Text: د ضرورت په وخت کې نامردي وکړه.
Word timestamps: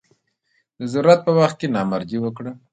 د 0.79 0.81
ضرورت 0.93 1.19
په 1.23 1.31
وخت 1.39 1.55
کې 1.59 1.67
نامردي 1.75 2.17
وکړه. 2.21 2.51